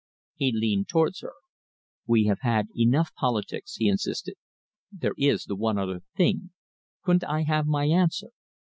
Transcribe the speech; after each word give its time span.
He 0.33 0.51
leaned 0.51 0.87
towards 0.87 1.21
her. 1.21 1.33
"We 2.07 2.25
have 2.25 2.39
had 2.41 2.69
enough 2.75 3.13
politics," 3.13 3.75
he 3.75 3.87
insisted. 3.87 4.33
"There 4.91 5.13
is 5.15 5.43
the 5.43 5.55
other 5.55 6.01
thing. 6.17 6.53
Couldn't 7.03 7.25
I 7.25 7.43
have 7.43 7.67
my 7.67 7.85
answer?" 7.85 8.29